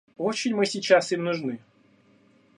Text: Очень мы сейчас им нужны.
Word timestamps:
Очень 0.17 0.55
мы 0.55 0.65
сейчас 0.65 1.11
им 1.11 1.23
нужны. 1.25 1.59